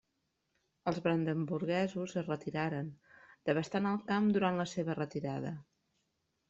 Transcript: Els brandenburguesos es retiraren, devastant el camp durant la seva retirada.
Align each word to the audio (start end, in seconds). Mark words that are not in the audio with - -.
Els 0.91 0.97
brandenburguesos 1.07 2.17
es 2.23 2.31
retiraren, 2.31 2.91
devastant 3.51 3.93
el 3.93 4.01
camp 4.13 4.35
durant 4.39 4.63
la 4.63 4.71
seva 4.77 4.99
retirada. 5.03 5.59